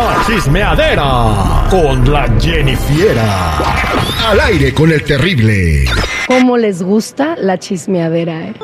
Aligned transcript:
La 0.00 0.24
chismeadera 0.26 1.66
con 1.68 2.10
la 2.10 2.26
Jennifiera. 2.40 3.58
Al 4.30 4.40
aire 4.40 4.72
con 4.72 4.90
el 4.90 5.04
terrible. 5.04 5.84
¿Cómo 6.26 6.56
les 6.56 6.82
gusta 6.82 7.36
la 7.36 7.58
chismeadera, 7.58 8.46
eh? 8.46 8.54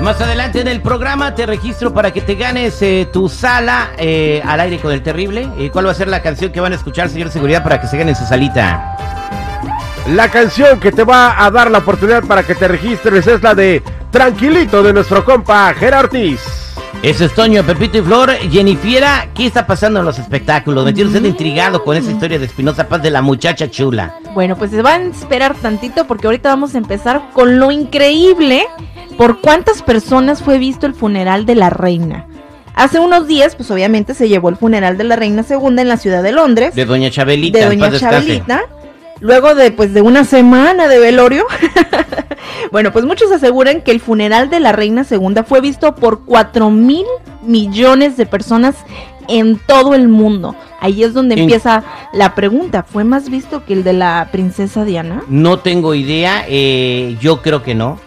Más 0.00 0.20
adelante 0.20 0.60
en 0.60 0.66
el 0.66 0.82
programa 0.82 1.36
te 1.36 1.46
registro 1.46 1.94
para 1.94 2.12
que 2.12 2.20
te 2.20 2.34
ganes 2.34 2.82
eh, 2.82 3.06
tu 3.12 3.28
sala 3.28 3.92
eh, 3.96 4.42
al 4.44 4.58
aire 4.58 4.78
con 4.78 4.90
el 4.90 5.04
terrible. 5.04 5.48
¿Y 5.56 5.70
cuál 5.70 5.86
va 5.86 5.92
a 5.92 5.94
ser 5.94 6.08
la 6.08 6.20
canción 6.20 6.50
que 6.50 6.60
van 6.60 6.72
a 6.72 6.76
escuchar, 6.76 7.08
señor 7.08 7.30
Seguridad, 7.30 7.62
para 7.62 7.80
que 7.80 7.86
se 7.86 7.96
ganen 7.96 8.16
su 8.16 8.24
salita? 8.24 8.96
La 10.08 10.28
canción 10.32 10.80
que 10.80 10.90
te 10.90 11.04
va 11.04 11.44
a 11.44 11.48
dar 11.52 11.70
la 11.70 11.78
oportunidad 11.78 12.24
para 12.24 12.42
que 12.42 12.56
te 12.56 12.66
registres 12.66 13.24
es 13.28 13.40
la 13.40 13.54
de 13.54 13.80
Tranquilito 14.10 14.82
de 14.82 14.92
nuestro 14.92 15.24
compa 15.24 15.72
Gerard 15.74 16.06
Ortiz. 16.06 16.61
Eso 17.02 17.24
es 17.24 17.34
Toño, 17.34 17.64
Pepito 17.64 17.98
y 17.98 18.02
Flor. 18.02 18.30
Jennifiera, 18.48 19.26
¿qué 19.34 19.46
está 19.46 19.66
pasando 19.66 19.98
en 19.98 20.06
los 20.06 20.20
espectáculos? 20.20 20.84
Me 20.84 20.92
tiene 20.92 21.08
usted 21.08 21.24
intrigado 21.24 21.82
con 21.82 21.96
esa 21.96 22.12
historia 22.12 22.38
de 22.38 22.44
Espinosa 22.44 22.86
Paz 22.86 23.02
de 23.02 23.10
la 23.10 23.20
muchacha 23.20 23.68
chula. 23.68 24.14
Bueno, 24.34 24.56
pues 24.56 24.70
se 24.70 24.82
van 24.82 25.08
a 25.08 25.10
esperar 25.10 25.56
tantito 25.56 26.06
porque 26.06 26.28
ahorita 26.28 26.50
vamos 26.50 26.76
a 26.76 26.78
empezar 26.78 27.30
con 27.32 27.58
lo 27.58 27.72
increíble 27.72 28.68
por 29.16 29.40
cuántas 29.40 29.82
personas 29.82 30.44
fue 30.44 30.58
visto 30.58 30.86
el 30.86 30.94
funeral 30.94 31.44
de 31.44 31.56
la 31.56 31.70
reina. 31.70 32.26
Hace 32.74 33.00
unos 33.00 33.26
días, 33.26 33.56
pues 33.56 33.68
obviamente 33.72 34.14
se 34.14 34.28
llevó 34.28 34.48
el 34.48 34.56
funeral 34.56 34.96
de 34.96 35.02
la 35.02 35.16
reina 35.16 35.42
segunda 35.42 35.82
en 35.82 35.88
la 35.88 35.96
ciudad 35.96 36.22
de 36.22 36.30
Londres. 36.30 36.72
De 36.76 36.84
Doña 36.84 37.10
Chabelita. 37.10 37.58
de 37.58 37.64
Doña 37.64 37.90
descanse. 37.90 38.16
Chabelita. 38.16 38.62
Luego 39.18 39.56
de 39.56 39.72
pues 39.72 39.92
de 39.92 40.02
una 40.02 40.24
semana 40.24 40.86
de 40.86 41.00
velorio. 41.00 41.46
bueno, 42.70 42.92
pues 42.92 43.04
muchos 43.04 43.30
aseguran 43.32 43.80
que 43.82 43.90
el 43.90 44.00
funeral 44.00 44.50
de 44.50 44.60
la 44.60 44.72
reina 44.72 45.04
segunda 45.04 45.42
fue 45.44 45.60
visto 45.60 45.94
por 45.94 46.24
4 46.24 46.70
mil 46.70 47.04
millones 47.42 48.16
de 48.16 48.26
personas 48.26 48.74
en 49.28 49.58
todo 49.66 49.94
el 49.94 50.08
mundo. 50.08 50.54
Ahí 50.80 51.04
es 51.04 51.14
donde 51.14 51.34
En- 51.34 51.40
empieza 51.42 51.84
la 52.12 52.34
pregunta. 52.34 52.82
¿Fue 52.82 53.04
más 53.04 53.28
visto 53.30 53.64
que 53.64 53.72
el 53.74 53.84
de 53.84 53.92
la 53.92 54.28
princesa 54.32 54.84
Diana? 54.84 55.22
No 55.28 55.58
tengo 55.60 55.94
idea, 55.94 56.44
eh, 56.48 57.16
yo 57.20 57.40
creo 57.42 57.62
que 57.62 57.74
no. 57.74 57.98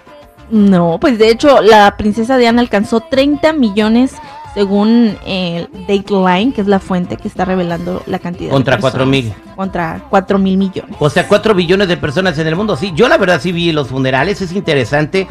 No, 0.52 1.00
pues 1.02 1.18
de 1.18 1.30
hecho 1.30 1.62
la 1.62 1.96
princesa 1.98 2.38
Diana 2.38 2.62
alcanzó 2.62 3.00
30 3.00 3.54
millones 3.54 4.14
según 4.56 5.18
el 5.28 5.68
Dateline, 5.88 6.54
que 6.54 6.62
es 6.62 6.68
la 6.68 6.80
fuente 6.80 7.18
que 7.18 7.28
está 7.28 7.46
revelando 7.46 8.02
la 8.08 8.18
cantidad. 8.20 8.50
de 8.50 8.54
Contra 8.54 8.78
personas. 8.78 8.94
4,000. 8.94 9.34
Contra 9.56 10.02
4 10.10 10.40
mil 10.40 10.58
millones. 10.58 10.96
O 10.98 11.10
sea, 11.10 11.28
4 11.28 11.54
billones 11.54 11.88
de 11.90 11.98
personas 11.98 12.40
en 12.40 12.48
el 12.48 12.56
mundo. 12.56 12.76
Sí, 12.78 12.94
yo 12.96 13.08
la 13.10 13.18
verdad 13.18 13.40
sí 13.42 13.52
vi 13.52 13.72
los 13.74 13.90
funerales, 13.90 14.42
es 14.42 14.54
interesante. 14.54 15.28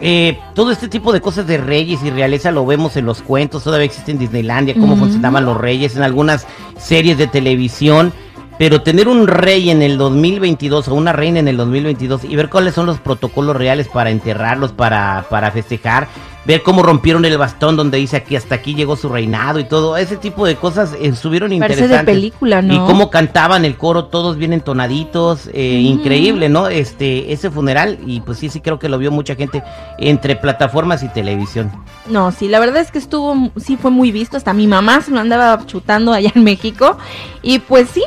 Eh, 0.00 0.38
todo 0.54 0.70
este 0.70 0.88
tipo 0.88 1.12
de 1.12 1.20
cosas 1.20 1.46
de 1.46 1.58
reyes 1.58 2.02
y 2.02 2.10
realeza 2.10 2.50
lo 2.50 2.64
vemos 2.64 2.96
en 2.96 3.04
los 3.04 3.20
cuentos, 3.20 3.64
todavía 3.64 3.84
existe 3.84 4.12
en 4.12 4.18
Disneylandia, 4.18 4.72
cómo 4.74 4.94
Ujú. 4.94 5.02
funcionaban 5.02 5.44
los 5.44 5.58
reyes, 5.58 5.94
en 5.96 6.02
algunas 6.02 6.46
series 6.78 7.18
de 7.18 7.26
televisión. 7.26 8.12
Pero 8.60 8.82
tener 8.82 9.08
un 9.08 9.26
rey 9.26 9.70
en 9.70 9.80
el 9.80 9.96
2022 9.96 10.88
o 10.88 10.94
una 10.94 11.14
reina 11.14 11.38
en 11.38 11.48
el 11.48 11.56
2022 11.56 12.24
y 12.24 12.36
ver 12.36 12.50
cuáles 12.50 12.74
son 12.74 12.84
los 12.84 13.00
protocolos 13.00 13.56
reales 13.56 13.88
para 13.88 14.10
enterrarlos, 14.10 14.72
para, 14.72 15.24
para 15.30 15.50
festejar, 15.50 16.08
ver 16.44 16.62
cómo 16.62 16.82
rompieron 16.82 17.24
el 17.24 17.38
bastón 17.38 17.76
donde 17.76 17.96
dice 17.96 18.22
que 18.22 18.36
hasta 18.36 18.56
aquí 18.56 18.74
llegó 18.74 18.96
su 18.96 19.08
reinado 19.08 19.60
y 19.60 19.64
todo, 19.64 19.96
ese 19.96 20.18
tipo 20.18 20.44
de 20.44 20.56
cosas 20.56 20.92
eh, 20.92 20.98
estuvieron 21.06 21.48
Parece 21.58 21.84
interesantes. 21.84 22.06
de 22.06 22.12
película, 22.12 22.60
¿no? 22.60 22.74
Y 22.74 22.78
cómo 22.80 23.08
cantaban 23.08 23.64
el 23.64 23.78
coro, 23.78 24.04
todos 24.04 24.36
bien 24.36 24.52
entonaditos, 24.52 25.48
eh, 25.54 25.80
increíble, 25.82 26.50
¿no? 26.50 26.68
Este, 26.68 27.32
ese 27.32 27.50
funeral, 27.50 27.98
y 28.04 28.20
pues 28.20 28.36
sí, 28.36 28.50
sí 28.50 28.60
creo 28.60 28.78
que 28.78 28.90
lo 28.90 28.98
vio 28.98 29.10
mucha 29.10 29.36
gente 29.36 29.62
entre 29.96 30.36
plataformas 30.36 31.02
y 31.02 31.08
televisión. 31.08 31.72
No, 32.08 32.30
sí, 32.30 32.46
la 32.46 32.60
verdad 32.60 32.82
es 32.82 32.90
que 32.90 32.98
estuvo, 32.98 33.50
sí 33.56 33.78
fue 33.78 33.90
muy 33.90 34.12
visto, 34.12 34.36
hasta 34.36 34.52
mi 34.52 34.66
mamá 34.66 35.00
se 35.00 35.12
lo 35.12 35.20
andaba 35.20 35.64
chutando 35.64 36.12
allá 36.12 36.30
en 36.34 36.44
México 36.44 36.98
y 37.42 37.60
pues 37.60 37.88
sí, 37.88 38.02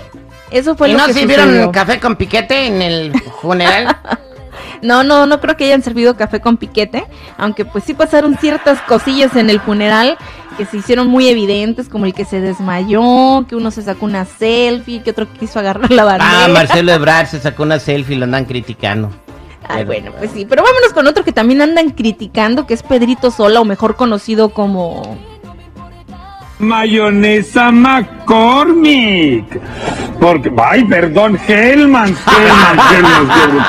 eso 0.53 0.75
fue 0.75 0.89
¿Y 0.89 0.93
lo 0.93 0.99
no 0.99 1.05
que 1.07 1.13
sirvieron 1.13 1.47
sucedió. 1.47 1.71
café 1.71 1.99
con 1.99 2.15
piquete 2.15 2.67
en 2.67 2.81
el 2.81 3.13
funeral? 3.41 3.97
No, 4.81 5.01
no, 5.03 5.25
no 5.25 5.39
creo 5.39 5.55
que 5.55 5.63
hayan 5.63 5.81
servido 5.81 6.17
café 6.17 6.41
con 6.41 6.57
piquete, 6.57 7.05
aunque 7.37 7.63
pues 7.63 7.85
sí 7.85 7.93
pasaron 7.93 8.37
ciertas 8.37 8.81
cosillas 8.81 9.33
en 9.37 9.49
el 9.49 9.61
funeral 9.61 10.17
que 10.57 10.65
se 10.65 10.75
hicieron 10.77 11.07
muy 11.07 11.29
evidentes, 11.29 11.87
como 11.87 12.05
el 12.05 12.13
que 12.13 12.25
se 12.25 12.41
desmayó, 12.41 13.45
que 13.47 13.55
uno 13.55 13.71
se 13.71 13.81
sacó 13.81 14.05
una 14.05 14.25
selfie, 14.25 15.01
que 15.01 15.11
otro 15.11 15.25
quiso 15.39 15.59
agarrar 15.59 15.89
la 15.89 16.03
bandera. 16.03 16.43
ah, 16.45 16.47
Marcelo 16.49 16.91
Ebrard 16.95 17.27
se 17.27 17.39
sacó 17.39 17.63
una 17.63 17.79
selfie 17.79 18.17
y 18.17 18.19
lo 18.19 18.25
andan 18.25 18.43
criticando. 18.43 19.09
Ay, 19.69 19.85
bueno, 19.85 20.11
pues 20.19 20.31
sí, 20.31 20.45
pero 20.45 20.63
vámonos 20.63 20.91
con 20.93 21.07
otro 21.07 21.23
que 21.23 21.31
también 21.31 21.61
andan 21.61 21.91
criticando, 21.91 22.67
que 22.67 22.73
es 22.73 22.83
Pedrito 22.83 23.31
Sola, 23.31 23.61
o 23.61 23.65
mejor 23.65 23.95
conocido 23.95 24.49
como... 24.49 25.17
Mayonesa 26.59 27.71
McCormick. 27.71 29.45
Porque, 30.23 30.49
ay, 30.57 30.85
perdón, 30.85 31.37
Hellman, 31.37 32.15
Hellman, 32.15 32.79
Hellman, 32.93 33.29
Hellman. 33.29 33.65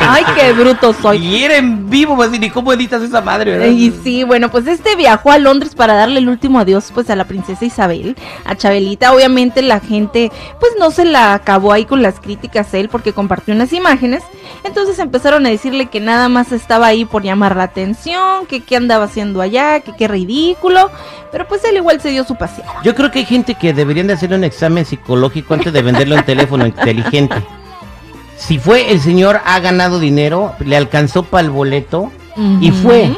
Ay, 0.00 0.24
qué 0.34 0.52
bruto 0.52 0.92
soy. 0.92 1.16
Y 1.26 1.42
era 1.42 1.56
en 1.56 1.88
vivo, 1.88 2.14
pues, 2.14 2.30
ni 2.32 2.50
cómo 2.50 2.70
editas 2.74 3.00
esa 3.00 3.22
madre, 3.22 3.52
¿verdad? 3.52 3.68
Y 3.68 3.90
sí, 4.04 4.22
bueno, 4.22 4.50
pues 4.50 4.66
este 4.66 4.94
viajó 4.94 5.30
a 5.30 5.38
Londres 5.38 5.74
para 5.74 5.94
darle 5.94 6.18
el 6.18 6.28
último 6.28 6.60
adiós 6.60 6.90
pues 6.92 7.08
a 7.08 7.16
la 7.16 7.24
princesa 7.24 7.64
Isabel, 7.64 8.14
a 8.44 8.54
Chabelita. 8.54 9.14
Obviamente 9.14 9.62
la 9.62 9.80
gente 9.80 10.30
pues 10.60 10.72
no 10.78 10.90
se 10.90 11.06
la 11.06 11.32
acabó 11.32 11.72
ahí 11.72 11.86
con 11.86 12.02
las 12.02 12.20
críticas 12.20 12.74
a 12.74 12.76
él 12.76 12.90
porque 12.90 13.14
compartió 13.14 13.54
unas 13.54 13.72
imágenes. 13.72 14.22
Entonces 14.64 14.98
empezaron 14.98 15.46
a 15.46 15.50
decirle 15.50 15.86
que 15.86 16.00
nada 16.00 16.28
más 16.28 16.52
estaba 16.52 16.86
ahí 16.86 17.04
por 17.04 17.22
llamar 17.22 17.56
la 17.56 17.64
atención, 17.64 18.46
que 18.46 18.60
qué 18.60 18.76
andaba 18.76 19.04
haciendo 19.04 19.40
allá, 19.40 19.80
que 19.80 19.92
qué 19.96 20.08
ridículo. 20.08 20.90
Pero 21.32 21.46
pues 21.46 21.64
él 21.64 21.76
igual 21.76 22.00
se 22.00 22.10
dio 22.10 22.24
su 22.24 22.36
paseada. 22.36 22.80
Yo 22.82 22.94
creo 22.94 23.10
que 23.10 23.20
hay 23.20 23.24
gente 23.24 23.54
que 23.54 23.72
deberían 23.72 24.06
de 24.06 24.14
hacer 24.14 24.32
un 24.32 24.44
examen 24.44 24.84
psicológico 24.84 25.54
antes 25.54 25.72
de 25.72 25.82
venderlo 25.82 26.16
en 26.16 26.24
teléfono 26.24 26.66
inteligente. 26.66 27.36
Si 28.36 28.58
fue 28.58 28.90
el 28.92 29.00
señor 29.00 29.40
ha 29.44 29.58
ganado 29.60 29.98
dinero, 29.98 30.54
le 30.60 30.76
alcanzó 30.76 31.22
para 31.22 31.44
el 31.44 31.50
boleto 31.50 32.10
y 32.60 32.70
fue. 32.70 33.16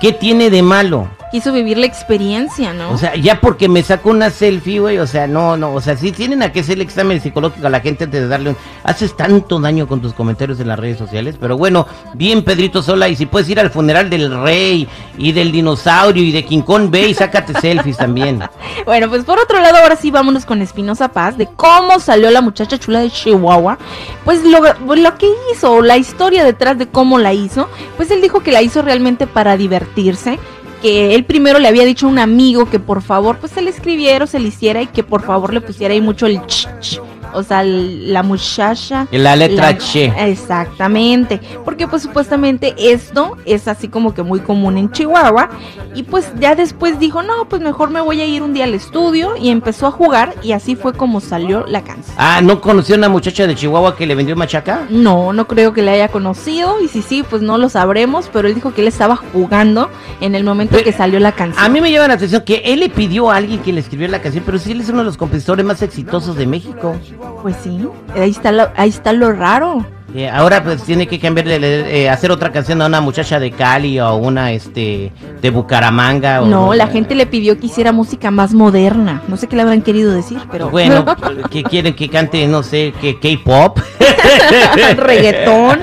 ¿Qué 0.00 0.12
tiene 0.12 0.48
de 0.48 0.62
malo? 0.62 1.08
Quiso 1.30 1.52
vivir 1.52 1.78
la 1.78 1.86
experiencia, 1.86 2.72
¿no? 2.72 2.90
O 2.90 2.98
sea, 2.98 3.14
ya 3.14 3.40
porque 3.40 3.68
me 3.68 3.82
sacó 3.82 4.10
una 4.10 4.30
selfie, 4.30 4.80
güey, 4.80 4.98
o 4.98 5.06
sea, 5.06 5.26
no, 5.26 5.56
no, 5.56 5.72
o 5.72 5.80
sea, 5.80 5.96
si 5.96 6.10
tienen 6.10 6.42
a 6.42 6.50
que 6.50 6.60
hacer 6.60 6.74
el 6.74 6.82
examen 6.82 7.20
psicológico 7.20 7.66
a 7.66 7.70
la 7.70 7.80
gente 7.80 8.04
antes 8.04 8.22
de 8.22 8.28
darle 8.28 8.50
un... 8.50 8.56
Haces 8.82 9.16
tanto 9.16 9.60
daño 9.60 9.86
con 9.86 10.00
tus 10.00 10.12
comentarios 10.12 10.58
en 10.58 10.68
las 10.68 10.78
redes 10.78 10.98
sociales, 10.98 11.36
pero 11.38 11.56
bueno, 11.56 11.86
bien 12.14 12.42
Pedrito 12.42 12.82
Sola, 12.82 13.08
y 13.08 13.14
si 13.14 13.26
puedes 13.26 13.48
ir 13.48 13.60
al 13.60 13.70
funeral 13.70 14.10
del 14.10 14.42
rey 14.42 14.88
y 15.18 15.32
del 15.32 15.52
dinosaurio 15.52 16.22
y 16.22 16.32
de 16.32 16.44
King 16.44 16.62
Kong, 16.62 16.90
ve 16.90 17.08
y 17.08 17.14
sácate 17.14 17.52
selfies 17.60 17.96
también. 17.96 18.40
Bueno, 18.86 19.08
pues 19.08 19.24
por 19.24 19.38
otro 19.38 19.60
lado, 19.60 19.76
ahora 19.76 19.94
sí 19.94 20.10
vámonos 20.10 20.46
con 20.46 20.62
Espinosa 20.62 21.08
Paz, 21.08 21.36
de 21.36 21.46
cómo 21.46 22.00
salió 22.00 22.30
la 22.30 22.40
muchacha 22.40 22.78
chula 22.78 23.00
de 23.00 23.10
Chihuahua. 23.10 23.78
Pues 24.24 24.42
lo, 24.44 24.60
lo 24.96 25.18
que 25.18 25.28
hizo, 25.52 25.82
la 25.82 25.96
historia 25.96 26.44
detrás 26.44 26.78
de 26.78 26.88
cómo 26.88 27.18
la 27.18 27.32
hizo, 27.32 27.68
pues 27.96 28.10
él 28.10 28.20
dijo 28.20 28.40
que 28.40 28.52
la 28.52 28.62
hizo 28.62 28.82
realmente 28.82 29.26
para 29.26 29.56
divertirse. 29.56 30.38
Que 30.82 31.14
él 31.14 31.24
primero 31.24 31.58
le 31.58 31.68
había 31.68 31.84
dicho 31.84 32.06
a 32.06 32.08
un 32.08 32.18
amigo 32.18 32.70
que 32.70 32.78
por 32.78 33.02
favor 33.02 33.38
pues 33.38 33.52
se 33.52 33.60
le 33.60 33.70
escribiera 33.70 34.24
o 34.24 34.28
se 34.28 34.38
le 34.40 34.48
hiciera 34.48 34.80
y 34.82 34.86
que 34.86 35.02
por 35.02 35.22
favor 35.22 35.52
le 35.52 35.60
pusiera 35.60 35.92
ahí 35.92 36.00
mucho 36.00 36.26
el 36.26 36.40
ch, 36.46 36.68
ch, 36.80 36.99
o 37.34 37.42
sea, 37.42 37.62
la 37.64 38.22
muchacha. 38.22 39.06
La 39.10 39.36
letra 39.36 39.72
La- 39.72 39.78
Che. 39.78 40.12
Exactamente, 40.16 41.40
porque 41.64 41.86
pues 41.88 42.02
supuestamente 42.02 42.74
esto 42.78 43.36
es 43.44 43.68
así 43.68 43.88
como 43.88 44.14
que 44.14 44.22
muy 44.22 44.40
común 44.40 44.76
en 44.78 44.90
Chihuahua 44.90 45.48
y 45.94 46.02
pues 46.04 46.32
ya 46.38 46.54
después 46.54 46.98
dijo, 46.98 47.22
no, 47.22 47.48
pues 47.48 47.62
mejor 47.62 47.90
me 47.90 48.00
voy 48.00 48.20
a 48.20 48.26
ir 48.26 48.42
un 48.42 48.52
día 48.52 48.64
al 48.64 48.74
estudio 48.74 49.36
y 49.36 49.50
empezó 49.50 49.86
a 49.86 49.90
jugar 49.90 50.34
y 50.42 50.52
así 50.52 50.76
fue 50.76 50.92
como 50.92 51.20
salió 51.20 51.66
la 51.66 51.82
canción. 51.82 52.14
Ah, 52.18 52.40
¿no 52.42 52.60
conoció 52.60 52.94
a 52.94 52.98
una 52.98 53.08
muchacha 53.08 53.46
de 53.46 53.54
Chihuahua 53.54 53.96
que 53.96 54.06
le 54.06 54.14
vendió 54.14 54.36
machaca? 54.36 54.86
No, 54.90 55.32
no 55.32 55.46
creo 55.46 55.72
que 55.72 55.82
le 55.82 55.90
haya 55.92 56.08
conocido 56.08 56.80
y 56.80 56.88
si 56.88 57.02
sí, 57.02 57.22
pues 57.28 57.42
no 57.42 57.58
lo 57.58 57.68
sabremos, 57.68 58.28
pero 58.32 58.48
él 58.48 58.54
dijo 58.54 58.74
que 58.74 58.82
él 58.82 58.88
estaba 58.88 59.16
jugando 59.16 59.88
en 60.20 60.34
el 60.34 60.44
momento 60.44 60.78
que 60.82 60.92
salió 60.92 61.18
la 61.20 61.32
canción. 61.32 61.64
A 61.64 61.68
mí 61.68 61.80
me 61.80 61.90
llama 61.90 62.08
la 62.08 62.14
atención 62.14 62.42
que 62.44 62.62
él 62.64 62.80
le 62.80 62.88
pidió 62.88 63.30
a 63.30 63.36
alguien 63.36 63.60
que 63.60 63.72
le 63.72 63.80
escribiera 63.80 64.10
la 64.10 64.20
canción, 64.22 64.42
pero 64.44 64.58
sí 64.58 64.72
él 64.72 64.80
es 64.80 64.88
uno 64.88 64.98
de 64.98 65.04
los 65.04 65.16
compositores 65.16 65.64
más 65.64 65.82
exitosos 65.82 66.36
de 66.36 66.46
México. 66.46 66.96
Pues 67.42 67.56
sí, 67.62 67.86
ahí 68.14 68.30
está 68.30 68.52
lo, 68.52 68.68
ahí 68.76 68.88
está 68.88 69.12
lo 69.12 69.32
raro. 69.32 69.84
Eh, 70.14 70.28
ahora 70.28 70.62
pues 70.62 70.82
tiene 70.82 71.06
que 71.06 71.20
cambiarle, 71.20 72.02
eh, 72.02 72.10
hacer 72.10 72.32
otra 72.32 72.50
canción 72.50 72.82
a 72.82 72.86
una 72.86 73.00
muchacha 73.00 73.38
de 73.38 73.52
Cali 73.52 74.00
o 74.00 74.06
a 74.06 74.14
una 74.14 74.50
este 74.50 75.12
de 75.40 75.50
Bucaramanga. 75.50 76.42
O, 76.42 76.46
No, 76.46 76.74
la 76.74 76.88
gente 76.88 77.14
le 77.14 77.26
pidió 77.26 77.58
que 77.60 77.66
hiciera 77.66 77.92
música 77.92 78.30
más 78.32 78.52
moderna. 78.52 79.22
No 79.28 79.36
sé 79.36 79.46
qué 79.46 79.54
le 79.54 79.62
habrán 79.62 79.82
querido 79.82 80.12
decir, 80.12 80.38
pero 80.50 80.68
Bueno, 80.68 81.04
que 81.50 81.62
quieren 81.62 81.94
que 81.94 82.08
cante, 82.08 82.44
no 82.48 82.64
sé, 82.64 82.92
que 83.00 83.20
K-pop. 83.20 83.78
reggaetón, 84.96 85.80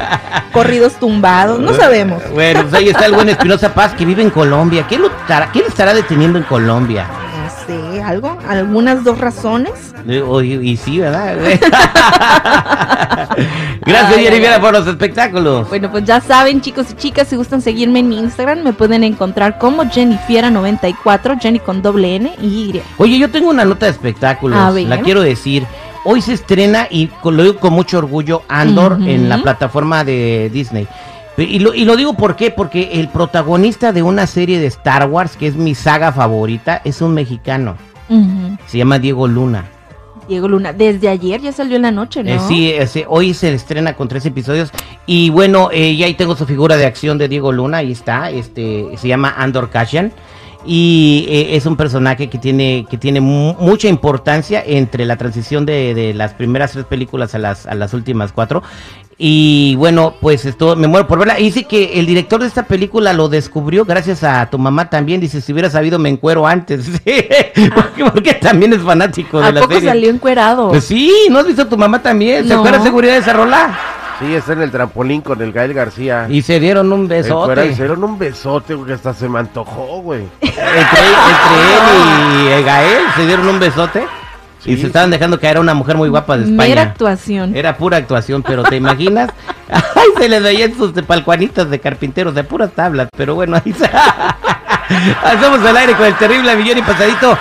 corridos 0.51 0.95
tumbados, 0.99 1.59
no 1.59 1.73
sabemos. 1.73 2.21
Bueno, 2.33 2.63
pues 2.63 2.73
ahí 2.73 2.89
está 2.89 3.05
el 3.05 3.13
buen 3.13 3.29
Espinosa 3.29 3.73
Paz 3.73 3.93
que 3.93 4.03
vive 4.03 4.23
en 4.23 4.29
Colombia. 4.29 4.85
¿Qué 4.89 4.97
lo 4.97 5.07
estará, 5.07 5.51
qué 5.53 5.59
lo 5.59 5.67
estará 5.67 5.93
deteniendo 5.93 6.37
en 6.37 6.43
Colombia? 6.43 7.07
Sé, 7.67 8.01
algo, 8.01 8.37
algunas 8.47 9.03
dos 9.03 9.19
razones. 9.19 9.93
Y, 10.07 10.53
y 10.53 10.77
sí, 10.77 10.99
¿verdad? 10.99 11.35
Gracias, 13.85 14.59
por 14.59 14.73
los 14.73 14.87
espectáculos. 14.87 15.69
Bueno, 15.69 15.91
pues 15.91 16.05
ya 16.05 16.19
saben, 16.21 16.61
chicos 16.61 16.87
y 16.91 16.95
chicas, 16.95 17.27
si 17.27 17.35
gustan 17.35 17.61
seguirme 17.61 17.99
en 17.99 18.09
mi 18.09 18.17
Instagram, 18.19 18.63
me 18.63 18.73
pueden 18.73 19.03
encontrar 19.03 19.59
como 19.59 19.83
Jennifiera94, 19.83 21.39
Jenny 21.41 21.59
con 21.59 21.81
doble 21.81 22.15
N 22.15 22.33
y 22.41 22.47
Y. 22.47 22.81
Oye, 22.97 23.19
yo 23.19 23.29
tengo 23.29 23.49
una 23.49 23.65
nota 23.65 23.85
de 23.85 23.91
espectáculos, 23.91 24.57
A 24.57 24.71
ver. 24.71 24.87
la 24.87 25.01
quiero 25.01 25.21
decir. 25.21 25.65
Hoy 26.09 26.21
se 26.21 26.31
estrena, 26.33 26.87
y 26.89 27.09
lo 27.21 27.43
digo 27.43 27.57
con 27.57 27.73
mucho 27.73 27.97
orgullo, 27.97 28.43
Andor 28.47 28.97
en 29.05 29.27
la 29.27 29.41
plataforma 29.41 30.05
de 30.05 30.49
Disney. 30.53 30.87
Y 31.37 31.59
lo, 31.59 31.73
y 31.73 31.85
lo 31.85 31.95
digo 31.95 32.13
¿por 32.15 32.35
qué? 32.35 32.49
porque 32.49 32.89
el 32.93 33.09
protagonista 33.09 33.91
de 33.91 34.01
una 34.01 34.25
serie 34.25 34.59
de 34.59 34.65
Star 34.67 35.07
Wars, 35.09 35.37
que 35.37 35.47
es 35.47 35.55
mi 35.55 35.75
saga 35.75 36.11
favorita, 36.11 36.81
es 36.83 37.01
un 37.01 37.13
mexicano. 37.13 37.75
Se 38.67 38.77
llama 38.77 38.99
Diego 38.99 39.27
Luna. 39.27 39.65
Diego 40.27 40.47
Luna, 40.47 40.73
desde 40.73 41.07
ayer 41.07 41.39
ya 41.41 41.51
salió 41.51 41.75
en 41.77 41.83
la 41.83 41.91
noche, 41.91 42.21
¿no? 42.23 42.31
Eh, 42.31 42.39
sí, 42.87 43.03
hoy 43.07 43.33
se 43.33 43.53
estrena 43.53 43.93
con 43.95 44.07
tres 44.07 44.25
episodios. 44.25 44.71
Y 45.05 45.29
bueno, 45.29 45.69
eh, 45.71 45.95
ya 45.95 46.05
ahí 46.05 46.15
tengo 46.15 46.35
su 46.35 46.45
figura 46.45 46.75
de 46.75 46.85
acción 46.85 47.17
de 47.17 47.29
Diego 47.29 47.51
Luna, 47.51 47.77
ahí 47.77 47.91
está. 47.91 48.29
Este, 48.29 48.87
se 48.97 49.07
llama 49.07 49.33
Andor 49.37 49.69
Kashan. 49.69 50.11
Y 50.65 51.25
eh, 51.29 51.55
es 51.55 51.65
un 51.65 51.77
personaje 51.77 52.29
que 52.29 52.37
tiene, 52.37 52.85
que 52.89 52.97
tiene 52.97 53.21
mu- 53.21 53.53
mucha 53.59 53.87
importancia 53.87 54.61
entre 54.65 55.05
la 55.05 55.15
transición 55.15 55.65
de, 55.65 55.93
de 55.93 56.13
las 56.13 56.33
primeras 56.33 56.73
tres 56.73 56.83
películas 56.83 57.33
a 57.35 57.39
las, 57.39 57.65
a 57.65 57.75
las 57.75 57.93
últimas 57.93 58.33
cuatro. 58.33 58.63
Y 59.19 59.75
bueno, 59.77 60.13
pues 60.21 60.45
esto, 60.45 60.75
me 60.75 60.87
muero 60.87 61.07
por 61.07 61.17
verla. 61.17 61.39
Y 61.39 61.45
dice 61.45 61.63
que 61.63 61.99
el 61.99 62.05
director 62.05 62.39
de 62.39 62.47
esta 62.47 62.63
película 62.63 63.13
lo 63.13 63.29
descubrió 63.29 63.83
gracias 63.83 64.23
a 64.23 64.47
tu 64.49 64.59
mamá 64.59 64.89
también. 64.91 65.19
Dice, 65.19 65.41
si 65.41 65.51
hubiera 65.53 65.69
sabido 65.71 65.97
me 65.97 66.09
encuero 66.09 66.45
antes. 66.45 66.87
porque, 67.75 68.05
porque 68.13 68.33
también 68.35 68.73
es 68.73 68.81
fanático 68.81 69.39
de 69.39 69.45
¿A 69.47 69.51
la 69.51 69.61
poco 69.61 69.73
serie. 69.73 69.89
salió 69.89 70.09
encuerado? 70.11 70.69
Pues 70.69 70.83
sí, 70.83 71.11
¿no 71.31 71.39
has 71.39 71.47
visto 71.47 71.63
a 71.63 71.69
tu 71.69 71.77
mamá 71.77 72.01
también? 72.01 72.43
¿Se 72.47 72.53
No. 72.53 72.59
acuerda 72.59 72.77
de 72.77 72.83
seguridad 72.83 73.13
de 73.13 73.19
esa 73.19 73.33
rola? 73.33 73.79
Sí, 74.19 74.33
está 74.33 74.53
en 74.53 74.61
el 74.63 74.71
trampolín 74.71 75.21
con 75.21 75.41
el 75.41 75.51
Gael 75.51 75.73
García. 75.73 76.27
Y 76.29 76.41
se 76.43 76.59
dieron 76.59 76.91
un 76.91 77.07
besote. 77.07 77.67
hicieron 77.67 78.03
un 78.03 78.17
besote, 78.19 78.73
güey, 78.75 78.87
que 78.87 78.93
hasta 78.93 79.13
se 79.13 79.27
me 79.29 79.39
antojó, 79.39 80.01
güey. 80.01 80.23
Entre, 80.41 80.61
entre 80.63 82.55
él 82.55 82.59
y 82.59 82.63
Gael 82.63 83.01
se 83.15 83.25
dieron 83.27 83.47
un 83.47 83.59
besote. 83.59 84.05
Y 84.65 84.75
Sí, 84.75 84.81
se 84.81 84.87
estaban 84.87 85.11
dejando 85.11 85.39
caer 85.39 85.57
a 85.57 85.59
una 85.61 85.73
mujer 85.73 85.97
muy 85.97 86.09
guapa 86.09 86.37
de 86.37 86.45
España. 86.45 86.81
actuación. 86.81 87.55
Era 87.55 87.77
pura 87.77 87.97
actuación, 87.97 88.43
pero 88.43 88.63
¿te 88.63 88.75
imaginas? 88.75 89.29
Ay, 89.69 90.09
se 90.17 90.29
les 90.29 90.41
veían 90.41 90.75
sus 90.75 90.91
palcuanitas 91.03 91.69
de 91.69 91.79
carpinteros, 91.79 92.33
de 92.33 92.43
puras 92.43 92.71
tablas, 92.71 93.07
pero 93.15 93.35
bueno, 93.35 93.61
ahí 93.63 93.73
se... 93.73 93.85
Hacemos 95.23 95.59
el 95.69 95.77
aire 95.77 95.93
con 95.95 96.05
el 96.05 96.15
terrible 96.15 96.55
millón 96.55 96.77
y 96.77 96.81
pasadito. 96.81 97.37